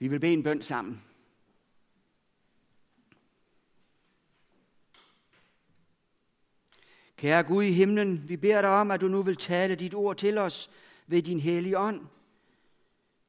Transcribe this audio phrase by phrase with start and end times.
[0.00, 1.02] Vi vil bede en bøn sammen.
[7.16, 10.16] Kære Gud i himlen, vi beder dig om, at du nu vil tale dit ord
[10.16, 10.70] til os
[11.06, 12.06] ved din hellige ånd,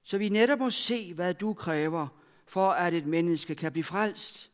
[0.04, 2.07] så vi netop må se, hvad du kræver,
[2.46, 4.51] for at et menneske kan blive frelst.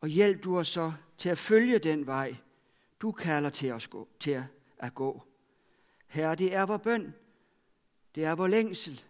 [0.00, 2.36] Og hjælp du os så til at følge den vej,
[3.00, 4.44] du kalder til os gå, til
[4.78, 5.22] at gå.
[6.06, 7.14] Herre, det er vores bøn,
[8.14, 9.04] det er vores længsel,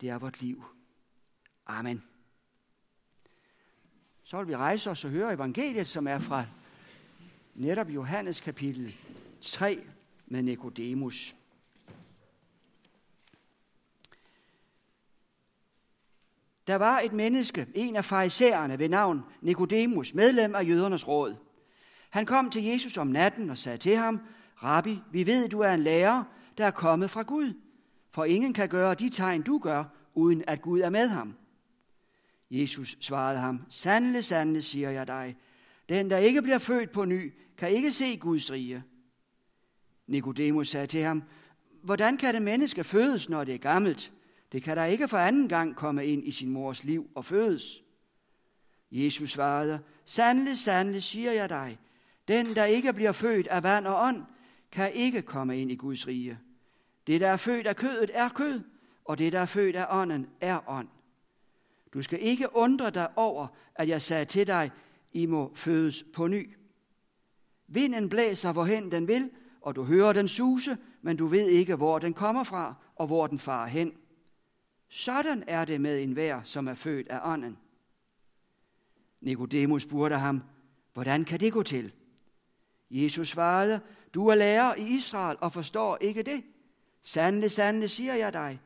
[0.00, 0.64] det er vort liv.
[1.66, 2.04] Amen.
[4.22, 6.46] Så vil vi rejse os og høre evangeliet, som er fra
[7.54, 8.96] netop Johannes kapitel
[9.42, 9.86] 3
[10.26, 11.36] med Nikodemus.
[16.66, 21.36] Der var et menneske, en af farisæerne ved navn Nikodemus, medlem af jødernes råd.
[22.10, 24.20] Han kom til Jesus om natten og sagde til ham,
[24.62, 26.24] Rabbi, vi ved, du er en lærer,
[26.58, 27.63] der er kommet fra Gud.
[28.14, 31.34] For ingen kan gøre de tegn, du gør, uden at Gud er med ham.
[32.50, 35.36] Jesus svarede ham, Sandelig, sandelig, siger jeg dig,
[35.88, 38.82] den, der ikke bliver født på ny, kan ikke se Guds rige.
[40.06, 41.22] Nikodemus sagde til ham,
[41.82, 44.12] Hvordan kan det menneske fødes, når det er gammelt?
[44.52, 47.82] Det kan der ikke for anden gang komme ind i sin mors liv og fødes.
[48.90, 51.78] Jesus svarede, Sandelig, sandelig, siger jeg dig,
[52.28, 54.22] den, der ikke bliver født af vand og ånd,
[54.72, 56.38] kan ikke komme ind i Guds rige.
[57.06, 58.60] Det, der er født af kødet, er kød,
[59.04, 60.88] og det, der er født af ånden, er ånd.
[61.94, 64.70] Du skal ikke undre dig over, at jeg sagde til dig,
[65.12, 66.56] I må fødes på ny.
[67.66, 71.98] Vinden blæser, hvorhen den vil, og du hører den suse, men du ved ikke, hvor
[71.98, 73.96] den kommer fra, og hvor den farer hen.
[74.88, 77.58] Sådan er det med enhver, som er født af ånden.
[79.20, 80.42] Nikodemus spurgte ham,
[80.92, 81.92] hvordan kan det gå til?
[82.90, 83.80] Jesus svarede,
[84.14, 86.44] du er lærer i Israel og forstår ikke det.
[87.04, 88.60] Sandelig, sandelig, siger jeg dig.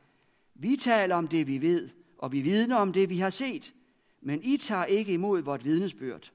[0.55, 3.75] Vi taler om det, vi ved, og vi vidner om det, vi har set,
[4.21, 6.33] men I tager ikke imod vort vidnesbyrd.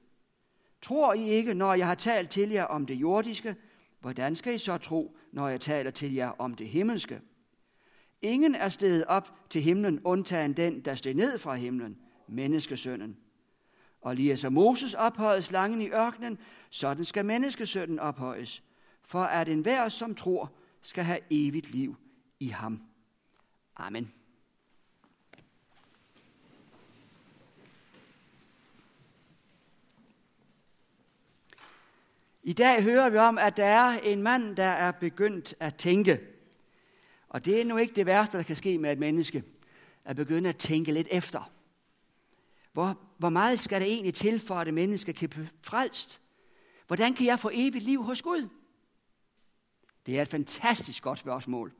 [0.82, 3.56] Tror I ikke, når jeg har talt til jer om det jordiske,
[4.00, 7.20] hvordan skal I så tro, når jeg taler til jer om det himmelske?
[8.22, 11.98] Ingen er steget op til himlen, undtagen den, der steg ned fra himlen,
[12.28, 13.16] menneskesønnen.
[14.00, 16.38] Og lige så Moses ophøjes slangen i ørkenen,
[16.70, 18.62] sådan skal menneskesønnen ophøjes,
[19.02, 20.52] for at enhver, som tror,
[20.84, 21.96] skal have evigt liv
[22.40, 22.82] i ham.
[23.76, 24.12] Amen.
[32.42, 36.20] I dag hører vi om, at der er en mand, der er begyndt at tænke.
[37.28, 39.44] Og det er nu ikke det værste, der kan ske med et menneske,
[40.04, 41.52] at begynde at tænke lidt efter.
[42.72, 46.20] Hvor, hvor meget skal det egentlig til for, at et menneske kan blive frelst?
[46.86, 48.48] Hvordan kan jeg få evigt liv hos Gud?
[50.06, 51.72] Det er et fantastisk godt spørgsmål.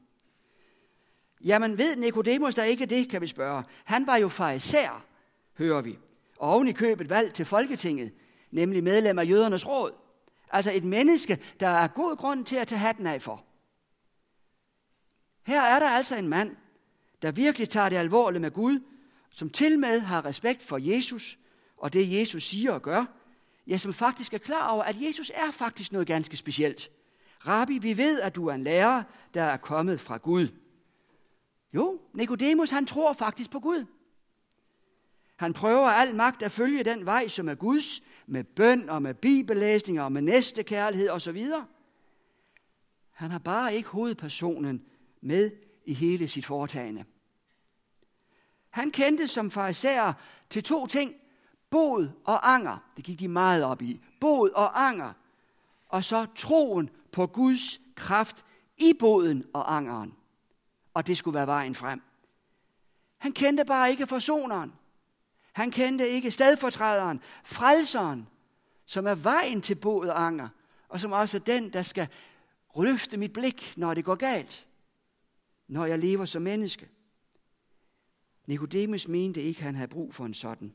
[1.45, 3.65] Jamen ved Nikodemus der ikke det, kan vi spørge.
[3.85, 5.05] Han var jo fariser,
[5.59, 5.99] hører vi.
[6.37, 8.13] Og oven i købet valgt til Folketinget,
[8.51, 9.93] nemlig medlem af jødernes råd.
[10.51, 13.45] Altså et menneske, der er god grund til at tage hatten af for.
[15.47, 16.57] Her er der altså en mand,
[17.23, 18.81] der virkelig tager det alvorligt med Gud,
[19.31, 21.39] som til med har respekt for Jesus
[21.77, 23.05] og det Jesus siger og gør,
[23.67, 26.91] ja, som faktisk er klar over, at Jesus er faktisk noget ganske specielt.
[27.47, 29.03] Rabbi, vi ved, at du er en lærer,
[29.35, 30.49] der er kommet fra Gud.
[31.75, 33.85] Jo, Nikodemus, han tror faktisk på Gud.
[35.37, 39.15] Han prøver al magt at følge den vej, som er Guds, med bøn og med
[39.15, 41.47] bibellæsning og med næstekærlighed osv.
[43.11, 44.85] Han har bare ikke hovedpersonen
[45.21, 45.51] med
[45.85, 47.05] i hele sit foretagende.
[48.71, 50.13] Han kendte som farisæer
[50.51, 51.15] til to ting.
[51.71, 52.91] Bod og anger.
[52.97, 54.01] Det gik de meget op i.
[54.21, 55.13] Bod og anger.
[55.89, 58.45] Og så troen på Guds kraft
[58.77, 60.15] i boden og angeren.
[60.95, 62.03] Og det skulle være vejen frem.
[63.19, 64.73] Han kendte bare ikke forsoneren.
[65.53, 68.29] Han kendte ikke stedfortræderen, frelseren,
[68.87, 70.49] som er vejen til bod og anger,
[70.89, 72.09] og som også er den, der skal
[72.77, 74.69] løfte mit blik, når det går galt,
[75.69, 76.89] når jeg lever som menneske.
[78.47, 80.75] Nikodemus mente ikke, at han havde brug for en sådan.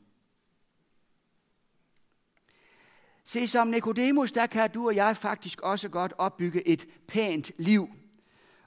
[3.24, 7.88] Se, som Nikodemus, der kan du og jeg faktisk også godt opbygge et pænt liv.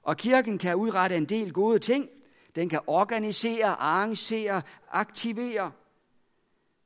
[0.02, 2.08] Og kirken kan udrette en del gode ting.
[2.54, 5.72] Den kan organisere, arrangere, aktivere.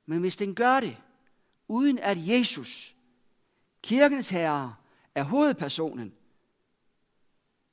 [0.06, 0.96] Men hvis den gør det,
[1.68, 2.96] uden at Jesus,
[3.82, 4.74] kirkens herre,
[5.14, 6.14] er hovedpersonen,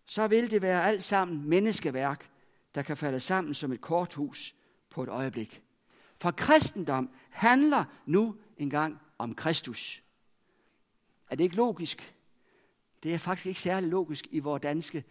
[0.06, 2.30] så vil det være alt sammen menneskeværk,
[2.76, 4.56] der kan falde sammen som et korthus
[4.90, 5.62] på et øjeblik.
[6.22, 10.04] For kristendom handler nu engang om Kristus.
[11.30, 12.16] Er det ikke logisk?
[13.04, 15.04] Det er faktisk ikke særlig logisk i vores danske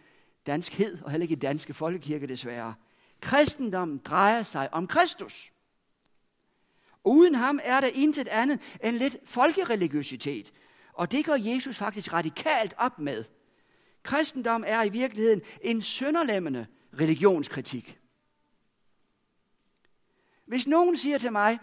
[0.45, 2.73] danskhed, og heller ikke i danske folkekirke desværre.
[3.21, 5.51] Kristendommen drejer sig om Kristus.
[7.03, 10.53] Uden ham er der intet andet end lidt folkereligiøsitet.
[10.93, 13.23] Og det går Jesus faktisk radikalt op med.
[14.03, 16.67] Kristendom er i virkeligheden en sønderlemmende
[16.99, 17.99] religionskritik.
[20.45, 21.59] Hvis nogen siger til mig,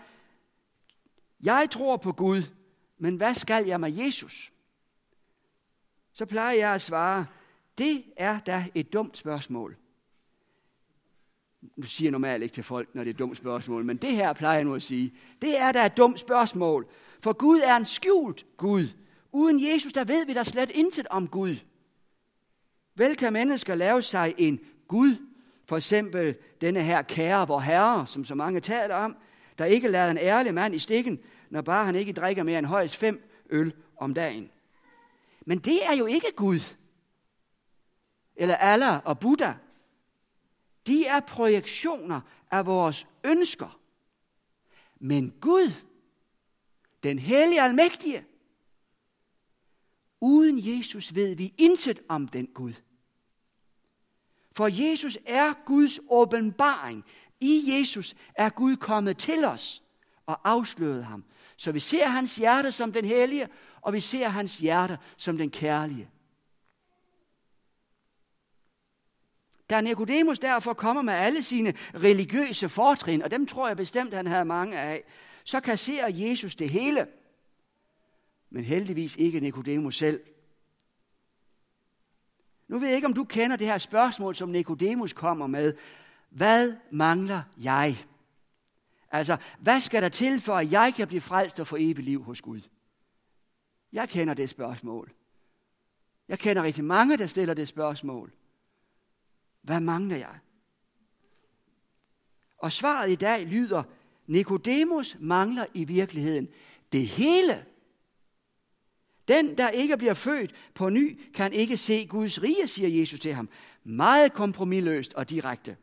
[1.43, 2.43] jeg tror på Gud,
[2.99, 4.53] men hvad skal jeg med Jesus?
[6.13, 7.27] Så plejer jeg at svare,
[7.79, 9.77] det er da et dumt spørgsmål.
[11.77, 14.13] Nu siger jeg normalt ikke til folk, når det er et dumt spørgsmål, men det
[14.13, 15.15] her plejer jeg nu at sige.
[15.43, 16.87] Det er da et dumt spørgsmål,
[17.21, 18.89] for Gud er en skjult Gud.
[19.33, 21.57] Uden Jesus, der ved vi da slet intet om Gud.
[22.95, 25.17] Vel kan mennesker lave sig en Gud,
[25.65, 29.17] for eksempel denne her kære vor herre, som så mange taler om,
[29.59, 31.19] der ikke lader en ærlig mand i stikken,
[31.53, 34.51] når bare han ikke drikker mere end højst fem øl om dagen.
[35.47, 36.61] Men det er jo ikke Gud.
[38.37, 39.53] Eller Allah og Buddha.
[40.87, 42.21] De er projektioner
[42.51, 43.81] af vores ønsker.
[45.01, 45.73] Men Gud,
[47.03, 48.25] den hellige almægtige,
[50.21, 52.73] uden Jesus ved vi intet om den Gud.
[54.53, 57.05] For Jesus er Guds åbenbaring.
[57.41, 59.83] I Jesus er Gud kommet til os
[60.27, 61.25] og afsløret ham.
[61.63, 63.49] Så vi ser hans hjerte som den hellige,
[63.81, 66.11] og vi ser hans hjerte som den kærlige.
[69.71, 74.27] Da Nikodemus derfor kommer med alle sine religiøse fortrin, og dem tror jeg bestemt, han
[74.27, 75.05] havde mange af,
[75.45, 77.07] så kasserer Jesus det hele.
[78.51, 80.21] Men heldigvis ikke Nikodemus selv.
[82.69, 85.75] Nu ved jeg ikke, om du kender det her spørgsmål, som Nikodemus kommer med.
[86.31, 88.07] Hvad mangler jeg?
[89.13, 92.23] Altså, hvad skal der til, for at jeg kan blive frelst og få evigt liv
[92.23, 92.61] hos Gud?
[93.93, 95.13] Jeg kender det spørgsmål.
[96.29, 98.33] Jeg kender rigtig mange, der stiller det spørgsmål.
[99.63, 100.39] Hvad mangler jeg?
[102.59, 103.83] Og svaret i dag lyder,
[104.27, 106.49] Nikodemus mangler i virkeligheden
[106.93, 107.67] det hele.
[109.29, 113.35] Den, der ikke bliver født på ny, kan ikke se Guds rige, siger Jesus til
[113.35, 113.49] ham.
[113.85, 115.77] Meget kompromilløst og direkte.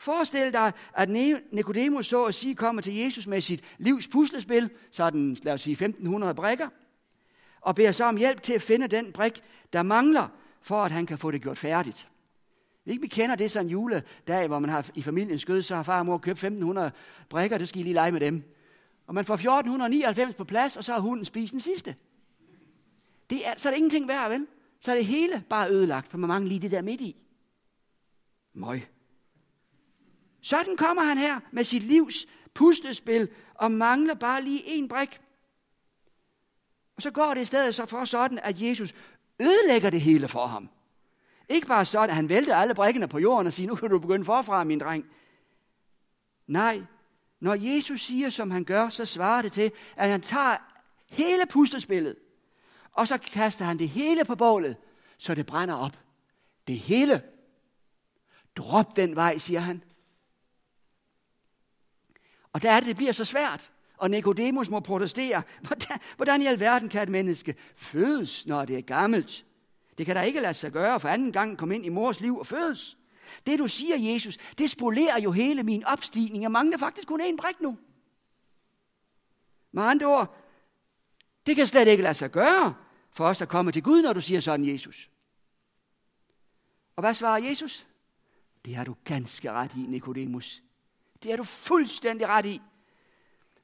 [0.00, 1.08] Forestil dig, at
[1.52, 5.72] Nikodemus så at sige kommer til Jesus med sit livs puslespil, sådan lad os sige
[5.72, 6.68] 1500 brikker,
[7.60, 9.42] og beder så om hjælp til at finde den brik,
[9.72, 10.28] der mangler,
[10.62, 12.08] for at han kan få det gjort færdigt.
[12.86, 15.82] Ikke vi kender det sådan en juledag, hvor man har i familiens skød, så har
[15.82, 16.92] far og mor købt 1500
[17.28, 18.42] brikker, det skal I lige lege med dem.
[19.06, 21.94] Og man får 1499 på plads, og så har hunden spist den sidste.
[23.30, 24.46] Det er, så er det ingenting værd, vel?
[24.80, 27.16] Så er det hele bare ødelagt, for man mangler lige det der midt i.
[28.52, 28.80] Møj.
[30.42, 35.20] Sådan kommer han her med sit livs pustespil og mangler bare lige en brik.
[36.96, 38.94] Og så går det i stedet så for sådan, at Jesus
[39.40, 40.70] ødelægger det hele for ham.
[41.48, 43.98] Ikke bare sådan, at han vælter alle brikkerne på jorden og siger, nu kan du
[43.98, 45.04] begynde forfra, min dreng.
[46.46, 46.82] Nej,
[47.40, 50.56] når Jesus siger, som han gør, så svarer det til, at han tager
[51.10, 52.16] hele pustespillet,
[52.92, 54.76] og så kaster han det hele på bålet,
[55.18, 55.98] så det brænder op.
[56.66, 57.22] Det hele.
[58.56, 59.82] Drop den vej, siger han.
[62.52, 63.72] Og der er det, det bliver så svært.
[63.96, 65.42] Og Nikodemus må protestere.
[65.66, 69.44] Hvordan, hvordan i alverden kan et menneske fødes, når det er gammelt?
[69.98, 72.38] Det kan da ikke lade sig gøre for anden gang komme ind i mors liv
[72.38, 72.96] og fødes.
[73.46, 76.42] Det du siger, Jesus, det spolerer jo hele min opstigning.
[76.42, 77.78] Jeg mangler faktisk kun en brik nu.
[79.72, 80.36] Med andre ord,
[81.46, 82.74] det kan slet ikke lade sig gøre
[83.12, 85.10] for os at komme til Gud, når du siger sådan, Jesus.
[86.96, 87.86] Og hvad svarer Jesus?
[88.64, 90.62] Det har du ganske ret i, Nikodemus.
[91.22, 92.60] Det er du fuldstændig ret i.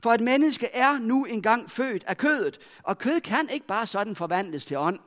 [0.01, 4.17] For et menneske er nu engang født af kødet, og kød kan ikke bare sådan
[4.17, 4.99] forvandles til ånd.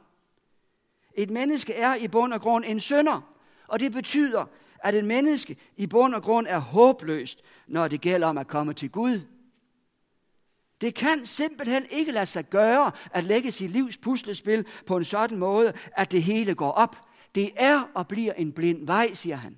[1.13, 3.21] Et menneske er i bund og grund en sønder,
[3.67, 4.45] og det betyder,
[4.83, 8.73] at et menneske i bund og grund er håbløst, når det gælder om at komme
[8.73, 9.21] til Gud.
[10.81, 15.37] Det kan simpelthen ikke lade sig gøre at lægge sit livs puslespil på en sådan
[15.37, 16.95] måde, at det hele går op.
[17.35, 19.57] Det er og bliver en blind vej, siger han.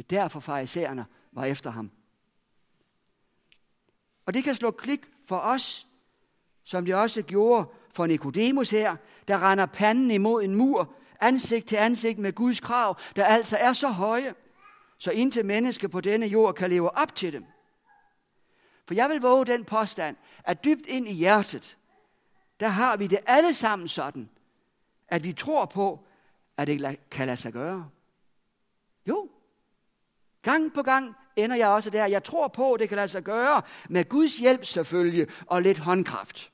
[0.00, 1.90] Det er derfor farisæerne var efter ham.
[4.26, 5.88] Og det kan slå klik for os,
[6.64, 8.96] som det også gjorde for Nikodemus her,
[9.28, 13.72] der render panden imod en mur, ansigt til ansigt med Guds krav, der altså er
[13.72, 14.34] så høje,
[14.98, 17.44] så intet menneske på denne jord kan leve op til dem.
[18.86, 21.78] For jeg vil våge den påstand, at dybt ind i hjertet,
[22.60, 24.30] der har vi det alle sammen sådan,
[25.08, 26.06] at vi tror på,
[26.56, 27.90] at det kan lade sig gøre.
[29.06, 29.28] Jo,
[30.42, 32.06] gang på gang ender jeg også der.
[32.06, 35.78] Jeg tror på, at det kan lade sig gøre med Guds hjælp selvfølgelig og lidt
[35.78, 36.52] håndkraft.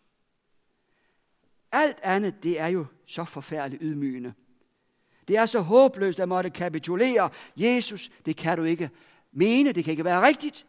[1.72, 4.34] Alt andet, det er jo så forfærdeligt ydmygende.
[5.28, 7.30] Det er så håbløst at måtte kapitulere.
[7.56, 8.90] Jesus, det kan du ikke
[9.32, 10.66] mene, det kan ikke være rigtigt.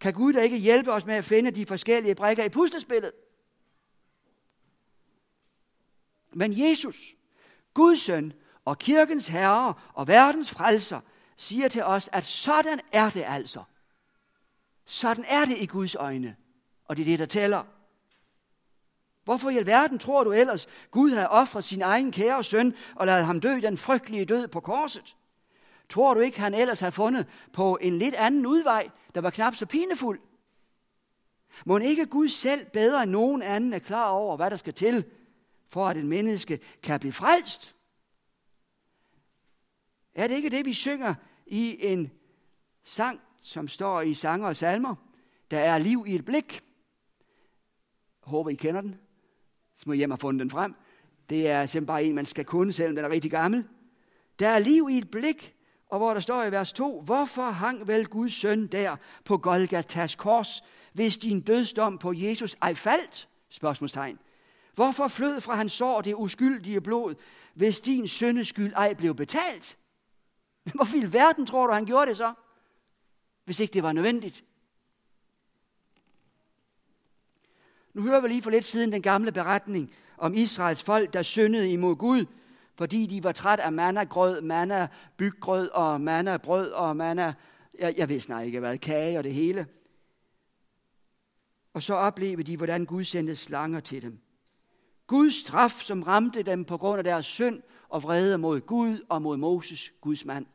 [0.00, 3.12] Kan Gud da ikke hjælpe os med at finde de forskellige brækker i puslespillet?
[6.32, 7.14] Men Jesus,
[7.74, 8.32] Guds søn
[8.64, 11.00] og kirkens herre og verdens frelser,
[11.36, 13.62] siger til os, at sådan er det altså.
[14.84, 16.36] Sådan er det i Guds øjne.
[16.84, 17.64] Og det er det, der tæller.
[19.24, 23.26] Hvorfor i alverden tror du ellers, Gud havde offret sin egen kære søn og ladet
[23.26, 25.16] ham dø den frygtelige død på korset?
[25.88, 29.54] Tror du ikke, han ellers har fundet på en lidt anden udvej, der var knap
[29.54, 30.20] så pinefuld?
[31.66, 35.04] Må ikke Gud selv bedre end nogen anden er klar over, hvad der skal til,
[35.68, 37.74] for at en menneske kan blive frelst?
[40.14, 41.14] Er det ikke det, vi synger
[41.46, 42.10] i en
[42.82, 44.94] sang, som står i sanger og salmer?
[45.50, 46.52] Der er liv i et blik.
[46.52, 48.96] Jeg håber, I kender den.
[49.76, 50.74] Så må I hjem og fundet den frem.
[51.30, 53.64] Det er simpelthen bare en, man skal kunne, selvom den er rigtig gammel.
[54.38, 55.54] Der er liv i et blik,
[55.86, 60.14] og hvor der står i vers 2, hvorfor hang vel Guds søn der på Golgatas
[60.14, 63.28] kors, hvis din dødsdom på Jesus ej faldt?
[63.50, 64.18] Spørgsmålstegn.
[64.74, 67.14] Hvorfor flød fra hans sår det uskyldige blod,
[67.54, 69.76] hvis din syndeskyld ej blev betalt?
[70.72, 72.34] Hvorfor i verden tror du, han gjorde det så?
[73.44, 74.44] Hvis ikke det var nødvendigt.
[77.94, 81.70] Nu hører vi lige for lidt siden den gamle beretning om Israels folk, der syndede
[81.70, 82.26] imod Gud,
[82.76, 87.34] fordi de var træt af manna-grød, manna-byggrød og manna-brød og manna,
[87.78, 89.66] jeg, jeg ved snart ikke hvad, kage og det hele.
[91.72, 94.20] Og så oplevede de, hvordan Gud sendte slanger til dem.
[95.06, 99.22] Guds straf, som ramte dem på grund af deres synd og vrede mod Gud og
[99.22, 100.46] mod Moses, Guds mand.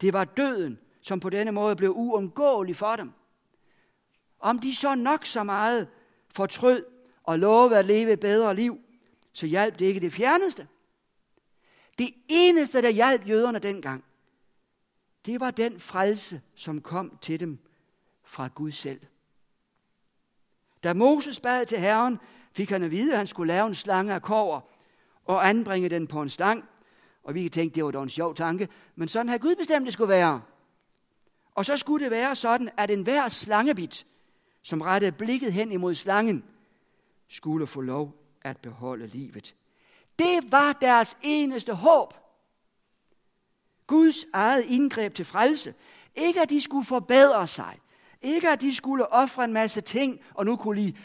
[0.00, 3.12] Det var døden, som på denne måde blev uundgåelig for dem.
[4.40, 5.88] Om de så nok så meget
[6.28, 6.84] fortrød
[7.22, 8.78] og lovede at leve et bedre liv,
[9.32, 10.68] så hjalp det ikke det fjerneste.
[11.98, 14.04] Det eneste, der hjalp jøderne dengang,
[15.26, 17.58] det var den frelse, som kom til dem
[18.24, 19.00] fra Gud selv.
[20.84, 22.18] Da Moses bad til Herren,
[22.52, 24.60] fik han at vide, at han skulle lave en slange af kover
[25.24, 26.68] og anbringe den på en stang.
[27.24, 29.86] Og vi kan tænke, det var dog en sjov tanke, men sådan havde Gud bestemt,
[29.86, 30.40] det skulle være.
[31.54, 34.06] Og så skulle det være sådan, at enhver slangebit,
[34.62, 36.44] som rettede blikket hen imod slangen,
[37.28, 39.54] skulle få lov at beholde livet.
[40.18, 42.14] Det var deres eneste håb.
[43.86, 45.74] Guds eget indgreb til frelse.
[46.14, 47.78] Ikke at de skulle forbedre sig.
[48.22, 50.96] Ikke at de skulle ofre en masse ting, og nu kunne lide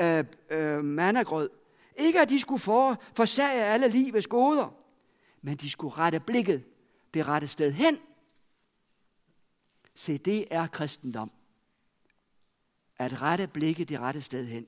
[0.00, 1.50] øh, øh, mandagrød.
[1.96, 4.74] Ikke at de skulle for, forsage alle livets goder.
[5.44, 6.64] Men de skulle rette blikket
[7.14, 7.98] det rette sted hen.
[9.94, 11.30] Se, det er kristendom.
[12.98, 14.66] At rette blikket det rette sted hen.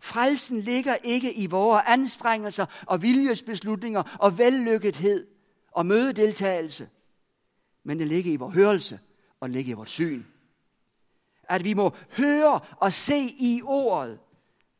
[0.00, 5.26] Frelsen ligger ikke i vores anstrengelser og viljesbeslutninger og vellykkethed
[5.70, 6.88] og mødedeltagelse,
[7.82, 9.00] men den ligger i vores hørelse
[9.40, 10.24] og den ligger i vores syn.
[11.42, 14.18] At vi må høre og se i ordet,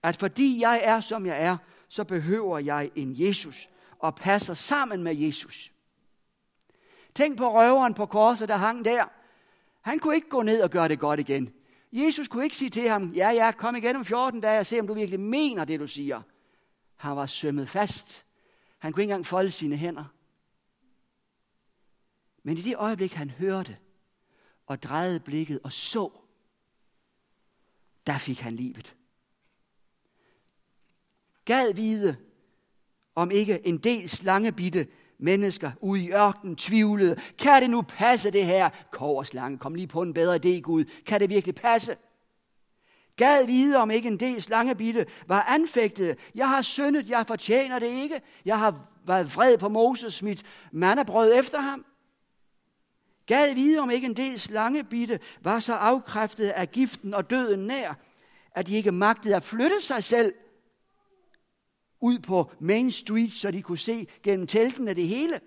[0.03, 1.57] at fordi jeg er, som jeg er,
[1.89, 3.69] så behøver jeg en Jesus
[4.03, 5.73] og passer sammen med Jesus.
[7.15, 9.05] Tænk på røveren på korset, der hang der.
[9.81, 11.55] Han kunne ikke gå ned og gøre det godt igen.
[11.93, 14.81] Jesus kunne ikke sige til ham, ja, ja, kom igen om 14 dage og se,
[14.81, 16.23] om du virkelig mener det, du siger.
[16.97, 18.25] Han var sømmet fast.
[18.79, 20.05] Han kunne ikke engang folde sine hænder.
[22.43, 23.77] Men i det øjeblik, han hørte
[24.67, 26.11] og drejede blikket og så,
[28.07, 28.97] der fik han livet.
[31.45, 32.17] Gad vide,
[33.15, 34.87] om ikke en del slangebitte
[35.19, 37.17] mennesker ude i ørkenen tvivlede.
[37.39, 38.71] Kan det nu passe det her?
[38.91, 40.85] Koverslange, kom lige på en bedre idé, Gud.
[41.07, 41.97] Kan det virkelig passe?
[43.17, 46.19] Gad vide, om ikke en del slangebitte var anfægtet.
[46.35, 48.21] Jeg har syndet, jeg fortjener det ikke.
[48.45, 48.75] Jeg har
[49.07, 50.43] været vred på Moses, mit
[50.73, 51.85] mandebrød efter ham.
[53.27, 57.95] Gad vide, om ikke en del slangebitte var så afkræftet af giften og døden nær,
[58.55, 60.35] at de ikke magtede at flytte sig selv
[62.03, 64.47] ud på Main Street, så de kunne se gennem
[64.89, 65.41] af det hele.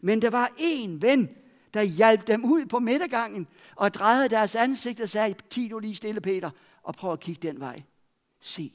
[0.00, 1.36] Men der var en ven,
[1.74, 3.46] der hjalp dem ud på midtergangen
[3.76, 6.50] og drejede deres ansigt og sagde, ti du lige stille, Peter,
[6.82, 7.82] og prøv at kigge den vej.
[8.40, 8.72] Se.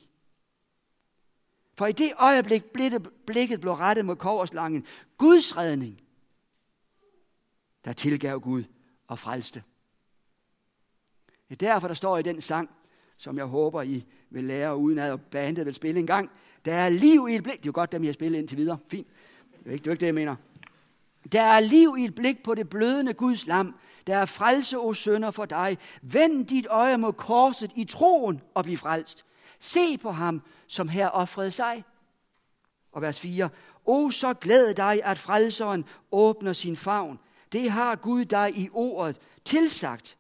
[1.74, 2.64] For i det øjeblik
[3.26, 4.86] blikket blev rettet mod koverslangen,
[5.18, 6.02] Guds redning,
[7.86, 8.64] der tilgav Gud
[9.08, 9.64] og frelste.
[11.50, 12.70] Det er derfor, der står i den sang,
[13.18, 16.32] som jeg håber, I vil lære, uden at bandet vil spille en gang.
[16.68, 17.58] Der er liv i et blik.
[17.58, 18.78] Det er jo godt, dem jeg spillet indtil videre.
[18.88, 19.08] Fint.
[19.64, 20.36] Det er ikke det, er ikke det jeg mener.
[21.32, 23.76] Der er liv i et blik på det blødende Guds lam.
[24.08, 25.78] Der er frelse, o sønder, for dig.
[26.02, 29.26] Vend dit øje mod korset i troen og bliv frelst.
[29.60, 31.84] Se på ham, som her offrede sig.
[32.92, 33.50] Og vers 4.
[33.86, 37.20] O, så glæd dig, at frelseren åbner sin favn.
[37.52, 40.18] Det har Gud dig i ordet tilsagt.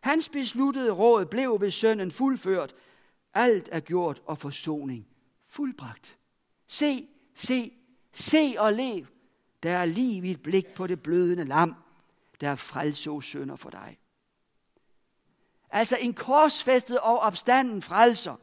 [0.00, 2.74] Hans besluttede råd blev ved sønnen fuldført.
[3.34, 5.07] Alt er gjort og forsoning
[5.48, 6.16] fuldbragt.
[6.66, 7.72] Se, se,
[8.12, 9.06] se og lev.
[9.62, 11.74] Der er liv i et blik på det blødende lam,
[12.40, 13.98] der er frelse sønder for dig.
[15.70, 18.36] Altså en korsfæstet og opstanden frelser.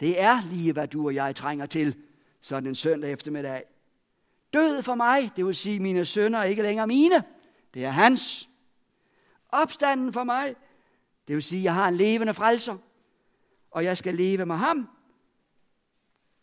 [0.00, 1.96] Det er lige, hvad du og jeg trænger til,
[2.40, 3.62] sådan en søndag eftermiddag.
[4.52, 7.24] Død for mig, det vil sige, mine sønner er ikke længere mine.
[7.74, 8.48] Det er hans.
[9.48, 10.54] Opstanden for mig,
[11.28, 12.76] det vil sige, jeg har en levende frelser,
[13.70, 14.88] og jeg skal leve med ham.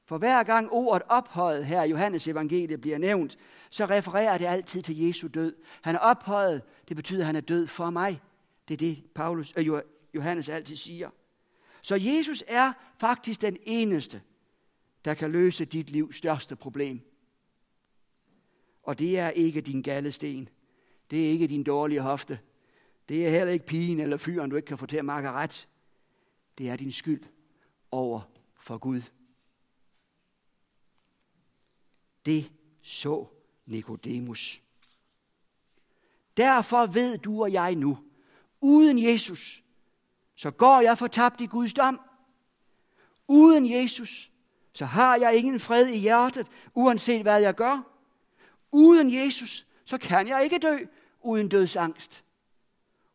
[0.06, 3.38] For hver gang ordet ophøjet her i Johannes evangeliet bliver nævnt,
[3.70, 5.56] så refererer det altid til Jesu død.
[5.82, 8.22] Han er ophøjet, det betyder, at han er død for mig.
[8.68, 9.68] Det er det, Paulus, øh,
[10.14, 11.10] Johannes altid siger.
[11.82, 14.22] Så Jesus er faktisk den eneste,
[15.06, 17.02] der kan løse dit livs største problem.
[18.84, 20.50] Og det er ikke din gallesten.
[21.12, 22.40] Det er ikke din dårlige hofte.
[23.10, 25.68] Det er heller ikke pigen eller fyren, du ikke kan få til at makke ret.
[26.58, 27.24] Det er din skyld
[27.92, 28.22] over
[28.60, 29.02] for Gud.
[32.26, 32.52] Det
[32.82, 33.28] så
[33.66, 34.62] Nikodemus.
[36.38, 37.98] Derfor ved du og jeg nu,
[38.62, 39.64] uden Jesus,
[40.36, 42.02] så går jeg fortabt i Guds dom.
[43.28, 44.32] Uden Jesus,
[44.74, 47.82] så har jeg ingen fred i hjertet, uanset hvad jeg gør.
[48.72, 50.78] Uden Jesus, så kan jeg ikke dø
[51.22, 52.24] uden dødsangst.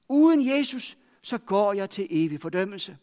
[0.09, 2.99] Uden Jesus, så går jeg til evig fordømmelse.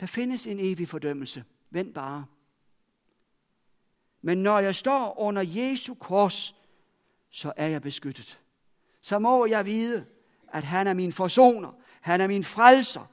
[0.00, 1.44] Der findes en evig fordømmelse.
[1.70, 2.24] Vent bare.
[4.24, 6.56] Men når jeg står under Jesu kors,
[7.30, 8.40] så er jeg beskyttet.
[9.02, 10.06] Så må jeg vide,
[10.52, 11.72] at han er min forsoner.
[12.00, 13.10] Han er min frelser.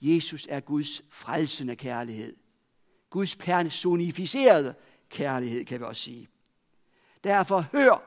[0.00, 2.36] Jesus er Guds frelsende kærlighed.
[3.10, 4.74] Guds personificerede
[5.08, 6.28] kærlighed, kan vi også sige.
[7.24, 8.02] Derfor hør,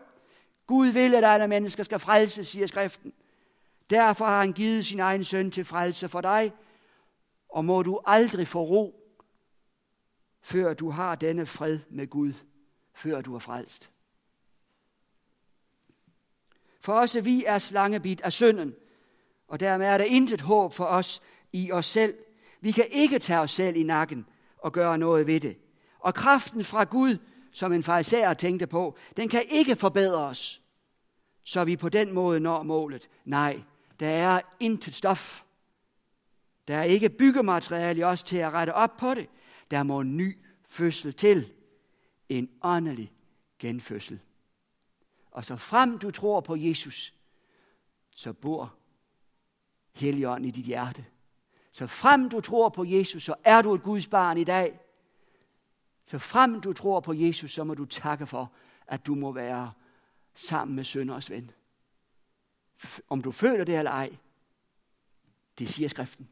[0.67, 3.13] Gud vil, at alle mennesker skal frelse, siger skriften.
[3.89, 6.53] Derfor har han givet sin egen søn til frelse for dig,
[7.49, 9.04] og må du aldrig få ro,
[10.45, 12.33] før du har denne fred med Gud,
[12.93, 13.89] før du er frelst.
[16.81, 18.75] For også vi er slangebit af synden,
[19.47, 21.21] og dermed er der intet håb for os
[21.53, 22.15] i os selv.
[22.61, 24.25] Vi kan ikke tage os selv i nakken
[24.57, 25.57] og gøre noget ved det.
[25.99, 27.17] Og kraften fra Gud,
[27.51, 30.61] som en fariser tænkte på, den kan ikke forbedre os,
[31.43, 33.09] så vi på den måde når målet.
[33.25, 33.61] Nej,
[33.99, 35.43] der er intet stof.
[36.67, 39.29] Der er ikke byggemateriale i os til at rette op på det.
[39.71, 41.51] Der må en ny fødsel til.
[42.29, 43.13] En åndelig
[43.59, 44.19] genfødsel.
[45.31, 47.13] Og så frem du tror på Jesus,
[48.09, 48.75] så bor
[49.93, 51.05] Helligånden i dit hjerte.
[51.71, 54.79] Så frem du tror på Jesus, så er du et Guds barn i dag.
[56.05, 58.51] Så frem du tror på Jesus, så må du takke for,
[58.87, 59.71] at du må være
[60.33, 61.51] sammen med sønders ven.
[63.09, 64.17] Om du føler det eller ej,
[65.59, 66.29] det siger skriften.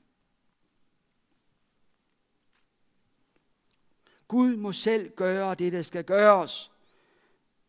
[4.34, 6.72] Gud må selv gøre det, der skal gøres.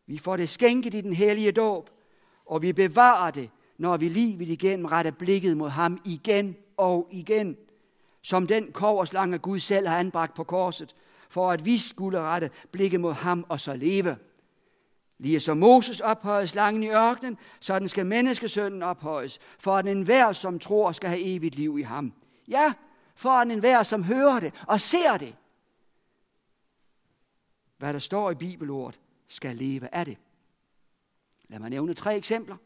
[0.07, 1.89] Vi får det skænket i den hellige dåb,
[2.45, 7.57] og vi bevarer det, når vi livet igennem retter blikket mod ham igen og igen,
[8.21, 10.95] som den koverslange Gud selv har anbragt på korset,
[11.29, 14.17] for at vi skulle rette blikket mod ham og så leve.
[15.19, 20.59] Lige som Moses ophøjes slangen i ørkenen, sådan skal menneskesønnen ophøjes, for at enhver, som
[20.59, 22.13] tror, skal have evigt liv i ham.
[22.47, 22.73] Ja,
[23.15, 25.35] for at enhver, som hører det og ser det,
[27.77, 30.17] hvad der står i bibelordet, skal leve af det.
[31.47, 32.57] Lad mig nævne tre eksempler.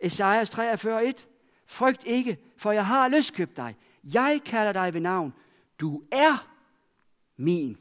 [0.00, 1.26] Esajas 43.1.
[1.66, 3.76] Frygt ikke, for jeg har løskøbt dig.
[4.04, 5.34] Jeg kalder dig ved navn.
[5.80, 6.48] Du er
[7.36, 7.78] min.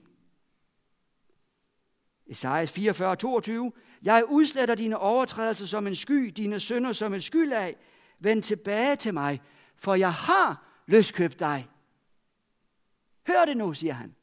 [2.27, 3.71] Esajas 44:22.
[4.01, 7.77] Jeg udsletter dine overtrædelser som en sky, dine sønder som en skylag.
[8.19, 9.41] Vend tilbage til mig,
[9.75, 11.69] for jeg har løskøbt dig.
[13.27, 14.15] Hør det nu, siger han.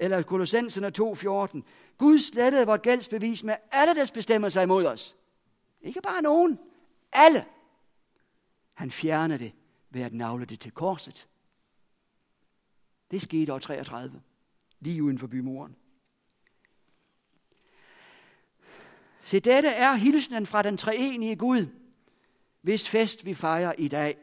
[0.00, 1.62] Eller Kolossenserne 2.14.
[1.98, 5.16] Gud slettede vort gældsbevis med alle, der bestemmer sig imod os.
[5.80, 6.58] Ikke bare nogen.
[7.12, 7.44] Alle.
[8.74, 9.52] Han fjernede det
[9.90, 11.28] ved at navle det til korset.
[13.10, 14.22] Det skete år 33,
[14.80, 15.76] lige uden for bymuren.
[19.24, 21.66] Se, dette er hilsenen fra den treenige Gud,
[22.60, 24.18] hvis fest vi fejrer i dag.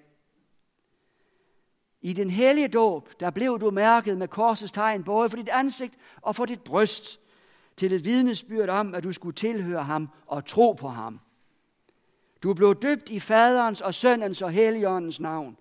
[2.02, 5.94] I den hellige dåb, der blev du mærket med korsets tegn, både for dit ansigt
[6.22, 7.20] og for dit bryst,
[7.78, 11.20] til et vidnesbyrd om, at du skulle tilhøre ham og tro på ham.
[12.44, 15.58] Du blev døbt i faderens og søndens og helligåndens navn,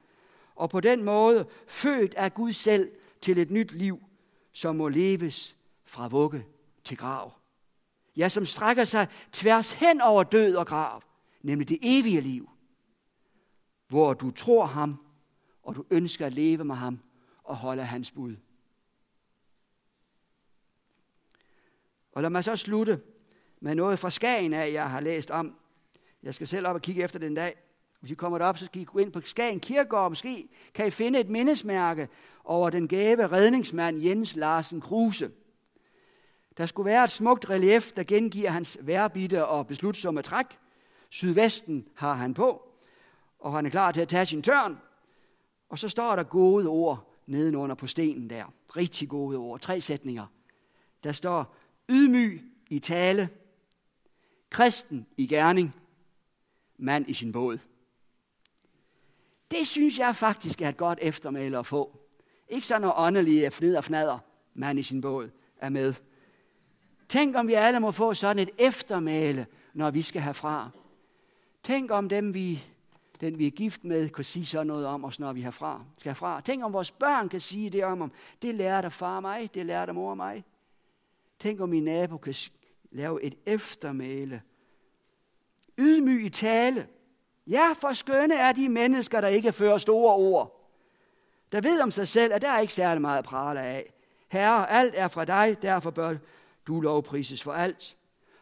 [0.55, 4.01] og på den måde født af Gud selv til et nyt liv,
[4.53, 6.47] som må leves fra vugge
[6.85, 7.33] til grav.
[8.17, 11.03] Ja, som strækker sig tværs hen over død og grav,
[11.43, 12.51] nemlig det evige liv,
[13.89, 15.06] hvor du tror ham,
[15.67, 17.01] og du ønsker at leve med ham
[17.45, 18.37] og holde hans bud.
[22.13, 23.01] Og lad mig så slutte
[23.61, 25.57] med noget fra Skagen af, jeg har læst om.
[26.23, 27.57] Jeg skal selv op og kigge efter den dag.
[28.01, 30.11] Hvis I kommer derop, så skal I gå ind på Skagen Kirkegård.
[30.11, 32.09] Måske kan I finde et mindesmærke
[32.45, 35.31] over den gave redningsmand Jens Larsen Kruse.
[36.57, 40.47] Der skulle være et smukt relief, der gengiver hans værbitte og beslutsomme træk.
[41.11, 42.69] Sydvesten har han på,
[43.39, 44.81] og han er klar til at tage sin tørn.
[45.69, 48.45] Og så står der gode ord nedenunder på stenen der.
[48.77, 49.61] Rigtig gode ord.
[49.61, 50.27] Tre sætninger.
[51.05, 51.57] Der står
[51.89, 53.29] ydmyg i tale,
[54.51, 55.75] kristen i gerning,
[56.77, 57.59] mand i sin båd.
[59.51, 61.99] Det synes jeg faktisk er et godt eftermæle at få.
[62.49, 64.19] Ikke sådan noget åndelige fnid og fnader,
[64.55, 65.95] mand i sin båd er med.
[67.09, 70.71] Tænk om vi alle må få sådan et eftermæle, når vi skal herfra.
[71.65, 72.65] Tænk om dem, vi,
[73.21, 76.11] den vi er gift med, kan sige sådan noget om os, når vi herfra, skal
[76.11, 76.41] herfra.
[76.41, 79.93] Tænk om vores børn kan sige det om, om det lærte far mig, det lærte
[79.93, 80.45] mor mig.
[81.39, 82.35] Tænk om min nabo kan
[82.91, 84.43] lave et eftermæle.
[85.79, 86.87] Ydmyg i tale.
[87.47, 90.71] Ja, for skønne er de mennesker, der ikke fører store ord.
[91.53, 93.93] Der ved om sig selv, at der er ikke særlig meget prale af.
[94.29, 96.17] Herre, alt er fra dig, derfor bør
[96.67, 97.97] du lovprises for alt.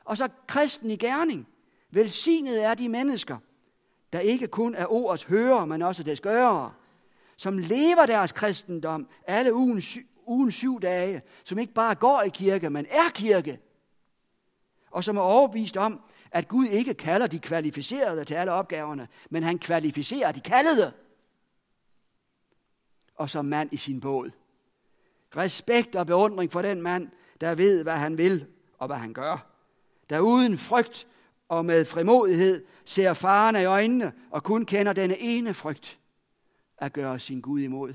[0.04, 1.48] Og så kristen i gerning.
[1.90, 3.38] Velsignet er de mennesker,
[4.14, 6.72] der ikke kun er ordets hører, men også des gørere,
[7.36, 9.82] som lever deres kristendom alle ugen,
[10.26, 13.60] ugen syv dage, som ikke bare går i kirke, men er kirke,
[14.90, 16.00] og som er overbevist om,
[16.30, 20.92] at Gud ikke kalder de kvalificerede til alle opgaverne, men han kvalificerer de kaldede.
[23.14, 24.30] Og som mand i sin båd.
[25.36, 28.46] Respekt og beundring for den mand, der ved, hvad han vil
[28.78, 29.46] og hvad han gør.
[30.10, 31.06] Der uden frygt
[31.54, 35.98] og med frimodighed ser farerne i øjnene og kun kender denne ene frygt
[36.78, 37.94] at gøre sin Gud imod.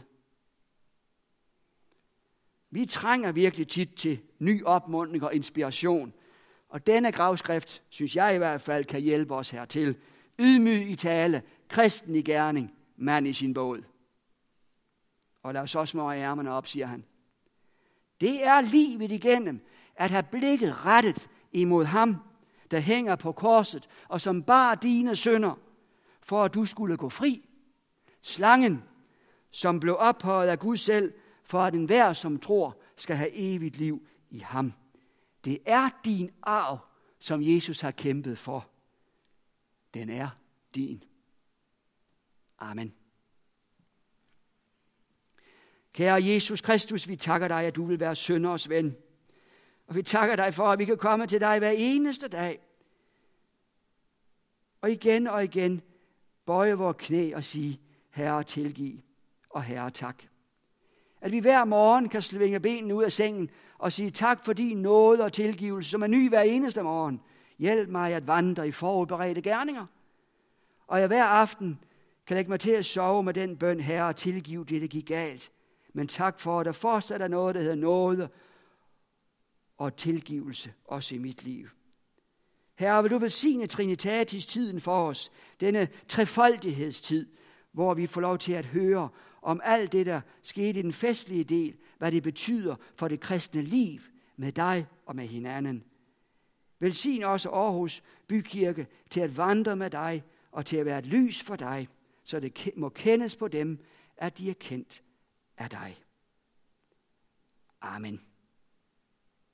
[2.71, 6.13] Vi trænger virkelig tit til ny opmuntring og inspiration.
[6.69, 9.97] Og denne gravskrift, synes jeg i hvert fald, kan hjælpe os hertil.
[10.39, 13.83] Ydmyg i tale, kristen i gerning, mand i sin båd.
[15.43, 17.05] Og lad os også små ærmerne op, siger han.
[18.21, 22.15] Det er livet igennem at have blikket rettet imod ham,
[22.71, 25.59] der hænger på korset, og som bar dine sønder,
[26.21, 27.49] for at du skulle gå fri.
[28.21, 28.83] Slangen,
[29.51, 34.07] som blev ophøjet af Gud selv, for at enhver, som tror, skal have evigt liv
[34.29, 34.73] i ham.
[35.45, 36.77] Det er din arv,
[37.19, 38.69] som Jesus har kæmpet for.
[39.93, 40.29] Den er
[40.75, 41.03] din.
[42.59, 42.93] Amen.
[45.93, 48.95] Kære Jesus Kristus, vi takker dig, at du vil være sønders ven.
[49.89, 52.59] Og vi takker dig for, at vi kan komme til dig hver eneste dag.
[54.81, 55.81] Og igen og igen
[56.45, 58.99] bøje vores knæ og sige, Herre tilgiv
[59.49, 60.23] og Herre tak.
[61.21, 64.81] At vi hver morgen kan svinge benene ud af sengen og sige tak for din
[64.81, 67.21] nåde og tilgivelse, som er ny hver eneste morgen.
[67.59, 69.85] Hjælp mig at vandre i forberedte gerninger.
[70.87, 71.79] Og jeg hver aften
[72.27, 75.51] kan lægge mig til at sove med den bøn, Herre, tilgiv det, der gik galt.
[75.93, 78.29] Men tak for, at der fortsat er noget, der hedder nåde
[79.79, 81.67] og tilgivelse, også i mit liv.
[82.75, 87.27] Herre, vil du velsigne Trinitatis tiden for os, denne trefoldighedstid,
[87.71, 89.09] hvor vi får lov til at høre
[89.41, 93.61] om alt det, der skete i den festlige del, hvad det betyder for det kristne
[93.61, 94.01] liv
[94.37, 95.83] med dig og med hinanden.
[96.79, 101.41] Velsign også Aarhus Bykirke til at vandre med dig og til at være et lys
[101.41, 101.87] for dig,
[102.23, 103.79] så det må kendes på dem,
[104.17, 105.03] at de er kendt
[105.57, 105.97] af dig.
[107.81, 108.28] Amen.